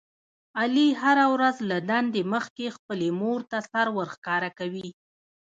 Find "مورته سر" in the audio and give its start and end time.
3.21-3.87